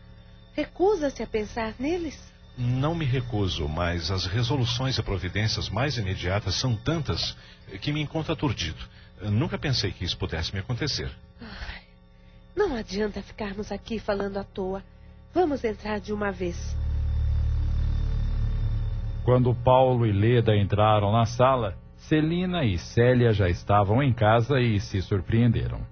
Recusa-se 0.53 1.21
a 1.21 1.27
pensar 1.27 1.75
neles. 1.79 2.19
Não 2.57 2.95
me 2.95 3.05
recuso, 3.05 3.67
mas 3.67 4.11
as 4.11 4.25
resoluções 4.25 4.97
e 4.97 5.03
providências 5.03 5.69
mais 5.69 5.97
imediatas 5.97 6.55
são 6.55 6.75
tantas 6.75 7.37
que 7.79 7.93
me 7.93 8.01
encontro 8.01 8.33
aturdido. 8.33 8.83
Nunca 9.21 9.57
pensei 9.57 9.91
que 9.91 10.03
isso 10.03 10.17
pudesse 10.17 10.53
me 10.53 10.59
acontecer. 10.59 11.09
Não 12.55 12.75
adianta 12.75 13.21
ficarmos 13.21 13.71
aqui 13.71 13.99
falando 13.99 14.37
à 14.37 14.43
toa. 14.43 14.83
Vamos 15.33 15.63
entrar 15.63 15.99
de 15.99 16.11
uma 16.11 16.31
vez. 16.31 16.75
Quando 19.23 19.53
Paulo 19.53 20.05
e 20.05 20.11
Leda 20.11 20.55
entraram 20.55 21.11
na 21.11 21.25
sala, 21.25 21.77
Celina 21.95 22.65
e 22.65 22.77
Célia 22.77 23.31
já 23.31 23.47
estavam 23.47 24.01
em 24.01 24.11
casa 24.11 24.59
e 24.59 24.79
se 24.79 25.01
surpreenderam. 25.01 25.85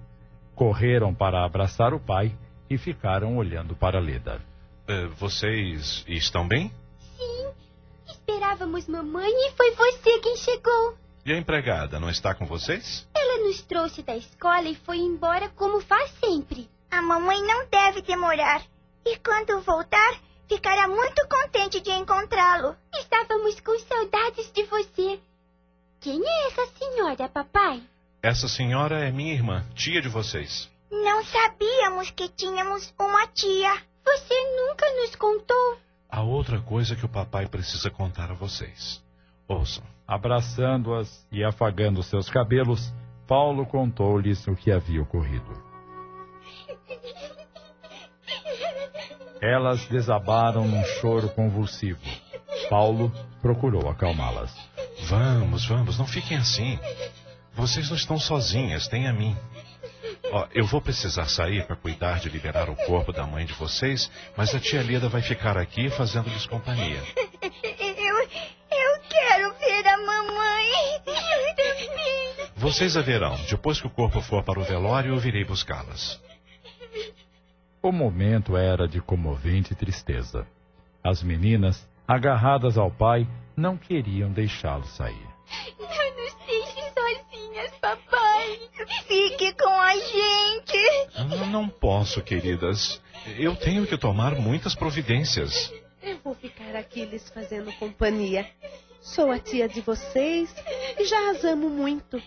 Correram 0.54 1.14
para 1.14 1.44
abraçar 1.44 1.94
o 1.94 2.00
pai 2.00 2.36
e 2.68 2.76
ficaram 2.76 3.36
olhando 3.36 3.74
para 3.74 4.00
Leda. 4.00 4.40
Uh, 4.88 5.08
vocês 5.16 6.04
estão 6.08 6.46
bem? 6.46 6.70
Sim. 7.16 7.48
Esperávamos 8.06 8.86
mamãe 8.88 9.30
e 9.30 9.52
foi 9.52 9.70
você 9.70 10.18
quem 10.18 10.36
chegou. 10.36 10.99
E 11.24 11.32
a 11.32 11.36
empregada 11.36 12.00
não 12.00 12.08
está 12.08 12.34
com 12.34 12.46
vocês? 12.46 13.06
Ela 13.14 13.44
nos 13.44 13.62
trouxe 13.62 14.02
da 14.02 14.16
escola 14.16 14.68
e 14.68 14.74
foi 14.74 14.98
embora 14.98 15.48
como 15.50 15.80
faz 15.80 16.10
sempre. 16.12 16.68
A 16.90 17.02
mamãe 17.02 17.40
não 17.42 17.66
deve 17.68 18.02
demorar. 18.02 18.62
E 19.04 19.16
quando 19.18 19.60
voltar, 19.60 20.20
ficará 20.48 20.88
muito 20.88 21.26
contente 21.28 21.80
de 21.80 21.90
encontrá-lo. 21.90 22.74
Estávamos 22.94 23.60
com 23.60 23.78
saudades 23.80 24.50
de 24.52 24.64
você. 24.64 25.20
Quem 26.00 26.22
é 26.24 26.46
essa 26.48 26.66
senhora, 26.78 27.28
papai? 27.28 27.82
Essa 28.22 28.48
senhora 28.48 29.06
é 29.06 29.10
minha 29.12 29.34
irmã, 29.34 29.64
tia 29.74 30.00
de 30.00 30.08
vocês. 30.08 30.68
Não 30.90 31.24
sabíamos 31.24 32.10
que 32.10 32.28
tínhamos 32.28 32.92
uma 32.98 33.26
tia. 33.28 33.72
Você 34.04 34.34
nunca 34.56 34.86
nos 34.96 35.14
contou. 35.16 35.78
Há 36.08 36.22
outra 36.22 36.60
coisa 36.60 36.96
que 36.96 37.04
o 37.04 37.08
papai 37.08 37.46
precisa 37.46 37.90
contar 37.90 38.30
a 38.30 38.34
vocês. 38.34 39.02
Ouçam. 39.46 39.84
Abraçando-as 40.10 41.24
e 41.30 41.44
afagando 41.44 42.02
seus 42.02 42.28
cabelos, 42.28 42.92
Paulo 43.28 43.64
contou-lhes 43.64 44.44
o 44.48 44.56
que 44.56 44.72
havia 44.72 45.00
ocorrido. 45.00 45.52
Elas 49.40 49.86
desabaram 49.86 50.66
num 50.66 50.82
choro 50.82 51.28
convulsivo. 51.28 52.00
Paulo 52.68 53.12
procurou 53.40 53.88
acalmá-las. 53.88 54.52
Vamos, 55.04 55.64
vamos, 55.66 55.96
não 55.96 56.08
fiquem 56.08 56.38
assim. 56.38 56.76
Vocês 57.54 57.88
não 57.88 57.96
estão 57.96 58.18
sozinhas, 58.18 58.88
tem 58.88 59.06
a 59.06 59.12
mim. 59.12 59.36
Eu 60.52 60.66
vou 60.66 60.80
precisar 60.80 61.26
sair 61.26 61.64
para 61.68 61.76
cuidar 61.76 62.18
de 62.18 62.28
liberar 62.28 62.68
o 62.68 62.74
corpo 62.74 63.12
da 63.12 63.24
mãe 63.24 63.46
de 63.46 63.52
vocês, 63.52 64.10
mas 64.36 64.52
a 64.56 64.58
tia 64.58 64.82
Lida 64.82 65.08
vai 65.08 65.22
ficar 65.22 65.56
aqui 65.56 65.88
fazendo-lhes 65.88 66.46
companhia. 66.46 67.00
Vocês 72.60 72.94
a 72.94 73.00
verão. 73.00 73.34
Depois 73.48 73.80
que 73.80 73.86
o 73.86 73.90
corpo 73.90 74.20
for 74.20 74.44
para 74.44 74.60
o 74.60 74.62
velório, 74.62 75.14
eu 75.14 75.18
virei 75.18 75.42
buscá-las. 75.46 76.20
O 77.82 77.90
momento 77.90 78.54
era 78.54 78.86
de 78.86 79.00
comovente 79.00 79.74
tristeza. 79.74 80.46
As 81.02 81.22
meninas, 81.22 81.88
agarradas 82.06 82.76
ao 82.76 82.90
pai, 82.90 83.26
não 83.56 83.78
queriam 83.78 84.30
deixá-lo 84.30 84.84
sair. 84.84 85.26
Não 85.78 85.88
nos 85.88 86.34
deixe 86.46 86.82
sozinhas, 86.92 87.70
papai. 87.80 88.58
Fique 89.08 89.54
com 89.54 89.80
a 89.80 89.96
gente. 89.96 91.50
Não 91.50 91.66
posso, 91.66 92.20
queridas. 92.20 93.00
Eu 93.38 93.56
tenho 93.56 93.86
que 93.86 93.96
tomar 93.96 94.34
muitas 94.34 94.74
providências. 94.74 95.72
Eu 96.02 96.18
vou 96.22 96.34
ficar 96.34 96.76
aqui 96.76 97.06
lhes 97.06 97.26
fazendo 97.30 97.72
companhia. 97.78 98.46
Sou 99.00 99.30
a 99.30 99.38
tia 99.38 99.66
de 99.66 99.80
vocês 99.80 100.54
e 100.98 101.06
já 101.06 101.30
as 101.30 101.42
amo 101.42 101.70
muito. 101.70 102.22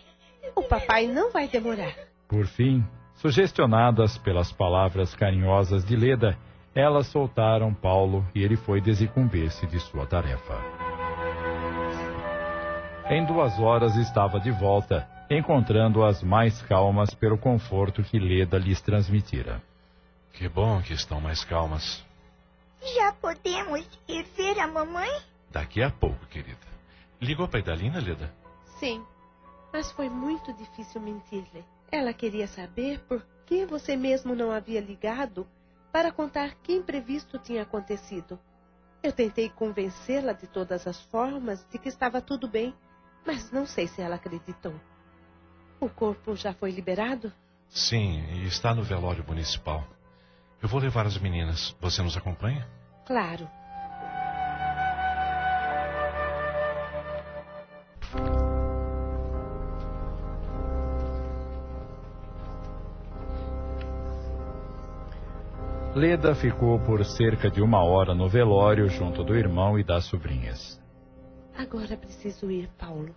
Papai 0.74 1.06
não 1.06 1.32
vai 1.32 1.48
demorar. 1.48 1.94
Por 2.28 2.48
fim, 2.48 2.84
Sugestionadas 3.18 4.18
pelas 4.18 4.52
palavras 4.52 5.14
carinhosas 5.14 5.86
de 5.86 5.96
Leda, 5.96 6.36
Elas 6.74 7.06
soltaram 7.06 7.72
Paulo 7.72 8.26
e 8.34 8.42
ele 8.42 8.58
foi 8.58 8.82
desincumbir-se 8.82 9.68
de 9.68 9.80
sua 9.80 10.08
tarefa. 10.08 10.60
Em 13.08 13.24
duas 13.24 13.60
horas 13.60 13.96
estava 13.98 14.40
de 14.40 14.50
volta, 14.50 15.08
encontrando-as 15.30 16.24
mais 16.24 16.60
calmas 16.64 17.14
pelo 17.14 17.38
conforto 17.38 18.02
que 18.02 18.18
Leda 18.18 18.58
lhes 18.58 18.82
transmitira. 18.82 19.62
Que 20.34 20.50
bom 20.50 20.82
que 20.82 20.94
estão 20.94 21.22
mais 21.22 21.46
calmas. 21.46 22.04
Já 22.96 23.14
podemos 23.22 23.88
ir 24.08 24.26
ver 24.36 24.60
a 24.60 24.68
mamãe? 24.68 25.12
Daqui 25.52 25.84
a 25.84 25.92
pouco, 25.92 26.26
querida. 26.26 26.66
Ligou 27.22 27.48
para 27.48 27.60
Idalina, 27.60 28.00
Leda? 28.00 28.34
Sim, 28.80 29.06
mas 29.74 29.92
foi 29.92 30.08
muito 30.08 30.54
difícil 30.54 31.02
mentir-lhe. 31.02 31.66
Ela 31.92 32.14
queria 32.14 32.48
saber 32.48 33.00
por 33.08 33.26
que 33.48 33.66
você 33.66 33.96
mesmo 33.96 34.36
não 34.36 34.52
havia 34.52 34.80
ligado 34.80 35.48
para 35.92 36.12
contar 36.12 36.56
que 36.62 36.74
imprevisto 36.74 37.40
tinha 37.40 37.64
acontecido. 37.64 38.40
Eu 39.02 39.12
tentei 39.12 39.50
convencê-la 39.50 40.34
de 40.34 40.48
todas 40.48 40.88
as 40.88 41.02
formas 41.06 41.68
de 41.70 41.78
que 41.78 41.90
estava 41.90 42.22
tudo 42.22 42.48
bem, 42.48 42.74
mas 43.26 43.52
não 43.52 43.66
sei 43.66 43.88
se 43.88 44.02
ela 44.02 44.16
acreditou. 44.16 44.74
O 45.80 45.90
corpo 45.90 46.36
já 46.36 46.54
foi 46.54 46.72
liberado? 46.72 47.34
Sim, 47.68 48.24
e 48.32 48.46
está 48.46 48.74
no 48.74 48.84
velório 48.84 49.26
municipal. 49.28 49.86
Eu 50.62 50.70
vou 50.70 50.80
levar 50.80 51.06
as 51.06 51.18
meninas. 51.18 51.76
Você 51.82 52.02
nos 52.02 52.16
acompanha? 52.16 52.70
Claro. 53.06 53.50
Leda 65.96 66.34
ficou 66.34 66.80
por 66.80 67.06
cerca 67.06 67.52
de 67.52 67.62
uma 67.62 67.84
hora 67.84 68.16
no 68.16 68.28
velório 68.28 68.90
junto 68.90 69.24
do 69.24 69.36
irmão 69.36 69.78
e 69.78 69.84
das 69.84 70.06
sobrinhas. 70.06 70.82
Agora 71.56 71.96
preciso 71.96 72.50
ir, 72.50 72.68
Paulo. 72.80 73.16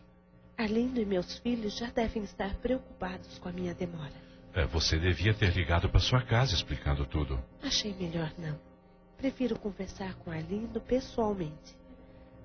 Arlindo 0.59 1.01
e 1.01 1.07
meus 1.07 1.39
filhos 1.39 1.75
já 1.75 1.87
devem 1.87 2.23
estar 2.23 2.55
preocupados 2.57 3.39
com 3.39 3.49
a 3.49 3.53
minha 3.53 3.73
demora. 3.73 4.13
É, 4.53 4.67
você 4.67 4.99
devia 4.99 5.33
ter 5.33 5.57
ligado 5.57 5.89
para 5.89 6.01
sua 6.01 6.21
casa 6.21 6.53
explicando 6.53 7.07
tudo. 7.07 7.43
Achei 7.63 7.95
melhor 7.95 8.31
não. 8.37 8.59
Prefiro 9.17 9.59
conversar 9.59 10.15
com 10.17 10.31
Arlindo 10.31 10.79
pessoalmente. 10.79 11.75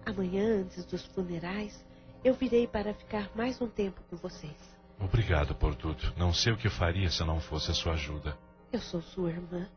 Amanhã, 0.06 0.62
antes 0.62 0.86
dos 0.86 1.06
funerais, 1.08 1.86
eu 2.24 2.34
virei 2.36 2.68
para 2.68 2.94
ficar 2.94 3.30
mais 3.36 3.60
um 3.60 3.68
tempo 3.68 4.00
com 4.10 4.16
vocês. 4.16 4.78
Obrigado 4.98 5.54
por 5.56 5.76
tudo. 5.76 6.14
Não 6.16 6.34
sei 6.34 6.54
o 6.54 6.58
que 6.58 6.70
faria 6.70 7.10
se 7.10 7.22
não 7.26 7.42
fosse 7.42 7.72
a 7.72 7.74
sua 7.74 7.94
ajuda. 7.94 8.38
Eu 8.72 8.80
sou 8.80 9.02
sua 9.02 9.30
irmã 9.30 9.68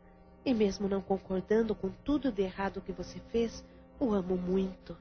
e 0.45 0.53
mesmo 0.53 0.87
não 0.87 1.01
concordando 1.01 1.73
com 1.73 1.89
tudo 1.89 2.31
de 2.31 2.43
errado 2.43 2.81
que 2.81 2.91
você 2.91 3.19
fez, 3.31 3.65
o 3.99 4.13
amo 4.13 4.37
muito. 4.37 4.95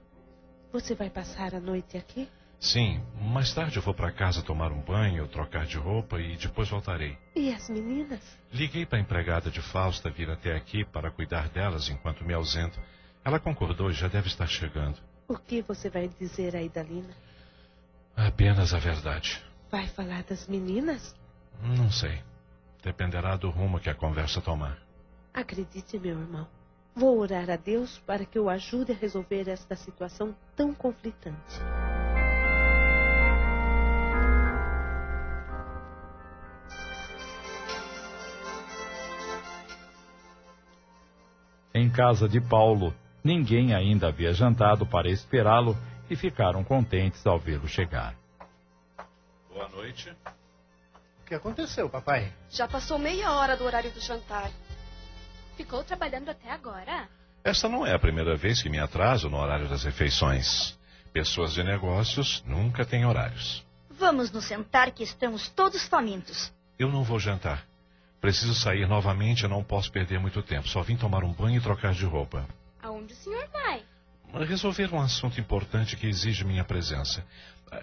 Você 0.72 0.94
vai 0.94 1.10
passar 1.10 1.54
a 1.54 1.60
noite 1.60 1.96
aqui? 1.96 2.28
Sim, 2.58 3.02
mais 3.20 3.52
tarde 3.52 3.76
eu 3.76 3.82
vou 3.82 3.92
para 3.92 4.10
casa 4.10 4.42
tomar 4.42 4.72
um 4.72 4.80
banho, 4.80 5.28
trocar 5.28 5.66
de 5.66 5.76
roupa 5.76 6.18
e 6.18 6.36
depois 6.36 6.68
voltarei. 6.68 7.18
E 7.36 7.52
as 7.52 7.68
meninas? 7.68 8.20
Liguei 8.50 8.86
para 8.86 8.98
a 8.98 9.00
empregada 9.02 9.50
de 9.50 9.60
Fausta 9.60 10.08
vir 10.08 10.30
até 10.30 10.56
aqui 10.56 10.84
para 10.84 11.10
cuidar 11.10 11.50
delas 11.50 11.90
enquanto 11.90 12.24
me 12.24 12.32
ausento. 12.32 12.80
Ela 13.22 13.38
concordou 13.38 13.90
e 13.90 13.94
já 13.94 14.08
deve 14.08 14.28
estar 14.28 14.46
chegando. 14.46 14.98
O 15.28 15.36
que 15.36 15.60
você 15.62 15.90
vai 15.90 16.08
dizer 16.08 16.56
a 16.56 16.62
Idalina? 16.62 17.14
Apenas 18.16 18.72
a 18.72 18.78
verdade. 18.78 19.42
Vai 19.70 19.86
falar 19.88 20.22
das 20.22 20.46
meninas? 20.46 21.14
Não 21.60 21.90
sei. 21.90 22.22
Dependerá 22.82 23.36
do 23.36 23.50
rumo 23.50 23.80
que 23.80 23.90
a 23.90 23.94
conversa 23.94 24.40
tomar. 24.40 24.83
Acredite, 25.34 25.98
meu 25.98 26.16
irmão. 26.16 26.46
Vou 26.94 27.18
orar 27.18 27.50
a 27.50 27.56
Deus 27.56 27.98
para 28.06 28.24
que 28.24 28.38
o 28.38 28.48
ajude 28.48 28.92
a 28.92 28.94
resolver 28.94 29.48
esta 29.48 29.74
situação 29.74 30.32
tão 30.54 30.72
conflitante. 30.72 31.60
Em 41.74 41.90
casa 41.90 42.28
de 42.28 42.40
Paulo, 42.40 42.94
ninguém 43.24 43.74
ainda 43.74 44.06
havia 44.06 44.32
jantado 44.32 44.86
para 44.86 45.10
esperá-lo 45.10 45.76
e 46.08 46.14
ficaram 46.14 46.62
contentes 46.62 47.26
ao 47.26 47.40
vê-lo 47.40 47.66
chegar. 47.66 48.14
Boa 49.48 49.68
noite. 49.70 50.16
O 51.20 51.26
que 51.26 51.34
aconteceu, 51.34 51.90
papai? 51.90 52.32
Já 52.48 52.68
passou 52.68 53.00
meia 53.00 53.32
hora 53.32 53.56
do 53.56 53.64
horário 53.64 53.90
do 53.90 53.98
jantar. 53.98 54.52
Ficou 55.56 55.84
trabalhando 55.84 56.30
até 56.30 56.50
agora? 56.50 57.08
Esta 57.44 57.68
não 57.68 57.86
é 57.86 57.94
a 57.94 57.98
primeira 57.98 58.36
vez 58.36 58.62
que 58.62 58.68
me 58.68 58.78
atraso 58.78 59.28
no 59.28 59.36
horário 59.36 59.68
das 59.68 59.84
refeições. 59.84 60.76
Pessoas 61.12 61.52
de 61.52 61.62
negócios 61.62 62.42
nunca 62.46 62.84
têm 62.84 63.04
horários. 63.06 63.64
Vamos 63.90 64.32
nos 64.32 64.44
sentar 64.44 64.90
que 64.90 65.04
estamos 65.04 65.48
todos 65.48 65.86
famintos. 65.86 66.52
Eu 66.78 66.90
não 66.90 67.04
vou 67.04 67.20
jantar. 67.20 67.64
Preciso 68.20 68.54
sair 68.54 68.88
novamente 68.88 69.44
e 69.44 69.48
não 69.48 69.62
posso 69.62 69.92
perder 69.92 70.18
muito 70.18 70.42
tempo. 70.42 70.66
Só 70.66 70.82
vim 70.82 70.96
tomar 70.96 71.22
um 71.22 71.32
banho 71.32 71.58
e 71.58 71.60
trocar 71.60 71.92
de 71.92 72.04
roupa. 72.04 72.46
Aonde 72.82 73.12
o 73.12 73.16
senhor 73.16 73.46
vai? 73.52 73.82
Resolver 74.46 74.92
um 74.92 75.00
assunto 75.00 75.40
importante 75.40 75.96
que 75.96 76.08
exige 76.08 76.44
minha 76.44 76.64
presença. 76.64 77.24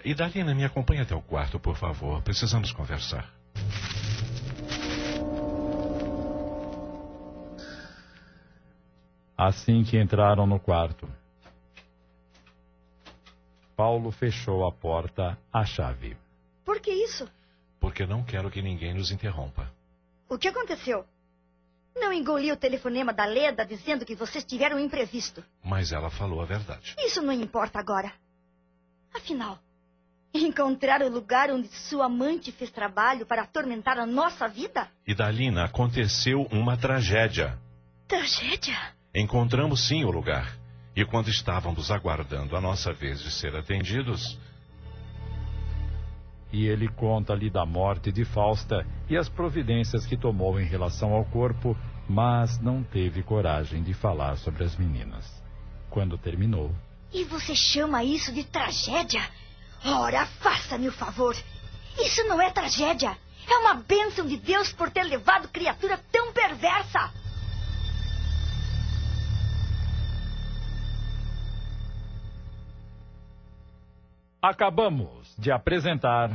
E 0.04 0.14
Dalina, 0.14 0.54
me 0.54 0.64
acompanhe 0.64 1.00
até 1.00 1.14
o 1.14 1.22
quarto, 1.22 1.58
por 1.58 1.76
favor. 1.76 2.20
Precisamos 2.22 2.72
conversar. 2.72 3.32
Assim 9.44 9.82
que 9.82 10.00
entraram 10.00 10.46
no 10.46 10.60
quarto, 10.60 11.10
Paulo 13.74 14.12
fechou 14.12 14.64
a 14.64 14.70
porta 14.70 15.36
à 15.52 15.64
chave. 15.64 16.16
Por 16.64 16.78
que 16.78 16.92
isso? 16.92 17.28
Porque 17.80 18.06
não 18.06 18.22
quero 18.22 18.48
que 18.52 18.62
ninguém 18.62 18.94
nos 18.94 19.10
interrompa. 19.10 19.68
O 20.28 20.38
que 20.38 20.46
aconteceu? 20.46 21.04
Não 21.96 22.12
engoli 22.12 22.52
o 22.52 22.56
telefonema 22.56 23.12
da 23.12 23.24
Leda 23.24 23.66
dizendo 23.66 24.06
que 24.06 24.14
vocês 24.14 24.44
tiveram 24.44 24.76
um 24.76 24.78
imprevisto. 24.78 25.42
Mas 25.60 25.90
ela 25.90 26.08
falou 26.08 26.40
a 26.40 26.44
verdade. 26.44 26.94
Isso 27.00 27.20
não 27.20 27.32
importa 27.32 27.80
agora. 27.80 28.12
Afinal, 29.12 29.58
encontrar 30.32 31.02
o 31.02 31.08
lugar 31.08 31.50
onde 31.50 31.66
sua 31.66 32.06
amante 32.06 32.52
fez 32.52 32.70
trabalho 32.70 33.26
para 33.26 33.42
atormentar 33.42 33.98
a 33.98 34.06
nossa 34.06 34.46
vida? 34.46 34.88
E 35.04 35.12
Dalina, 35.12 35.64
aconteceu 35.64 36.46
uma 36.52 36.76
tragédia. 36.76 37.58
Tragédia? 38.06 39.01
Encontramos 39.14 39.86
sim 39.86 40.04
o 40.04 40.10
lugar. 40.10 40.56
E 40.96 41.04
quando 41.04 41.28
estávamos 41.28 41.90
aguardando 41.90 42.56
a 42.56 42.60
nossa 42.60 42.94
vez 42.94 43.20
de 43.20 43.30
ser 43.30 43.54
atendidos. 43.54 44.38
E 46.50 46.66
ele 46.66 46.88
conta-lhe 46.88 47.50
da 47.50 47.66
morte 47.66 48.10
de 48.10 48.24
Fausta 48.24 48.86
e 49.08 49.16
as 49.16 49.28
providências 49.28 50.06
que 50.06 50.16
tomou 50.16 50.58
em 50.58 50.64
relação 50.64 51.12
ao 51.12 51.24
corpo, 51.26 51.76
mas 52.08 52.58
não 52.58 52.82
teve 52.82 53.22
coragem 53.22 53.82
de 53.82 53.92
falar 53.92 54.36
sobre 54.36 54.64
as 54.64 54.76
meninas. 54.76 55.42
Quando 55.90 56.16
terminou. 56.16 56.74
E 57.12 57.24
você 57.24 57.54
chama 57.54 58.02
isso 58.02 58.32
de 58.32 58.44
tragédia? 58.44 59.22
Ora, 59.84 60.24
faça-me 60.24 60.88
o 60.88 60.92
favor. 60.92 61.36
Isso 61.98 62.24
não 62.24 62.40
é 62.40 62.50
tragédia. 62.50 63.16
É 63.46 63.56
uma 63.58 63.74
bênção 63.74 64.26
de 64.26 64.38
Deus 64.38 64.72
por 64.72 64.90
ter 64.90 65.02
levado 65.02 65.48
criatura 65.48 65.98
tão 66.10 66.32
perversa. 66.32 67.12
Acabamos 74.44 75.36
de 75.38 75.52
apresentar. 75.52 76.28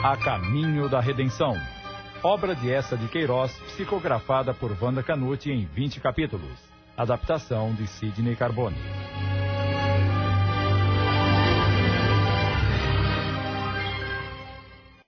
A 0.00 0.16
Caminho 0.18 0.88
da 0.88 1.00
Redenção. 1.00 1.56
Obra 2.22 2.54
de 2.54 2.70
essa 2.70 2.96
de 2.96 3.08
Queiroz, 3.08 3.52
psicografada 3.62 4.54
por 4.54 4.80
Wanda 4.80 5.02
Canuti 5.02 5.50
em 5.50 5.64
20 5.64 6.00
capítulos. 6.00 6.56
Adaptação 6.96 7.74
de 7.74 7.88
Sidney 7.88 8.36
Carbone. 8.36 8.76